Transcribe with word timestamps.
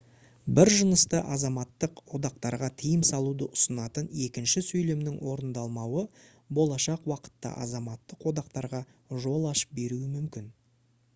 бір 0.59 0.69
жынысты 0.75 1.17
азаматтық 1.33 1.99
одақтарға 2.19 2.69
тыйым 2.83 3.01
салуды 3.09 3.47
ұсынатын 3.57 4.07
екінші 4.27 4.63
сөйлемнің 4.69 5.19
орындалмауы 5.33 6.05
болашақ 6.59 7.05
уақытта 7.13 7.51
азаматтық 7.67 8.25
одақтарға 8.33 8.81
жол 9.27 9.45
ашып 9.51 9.77
беруі 9.81 10.13
мүмкін 10.15 10.49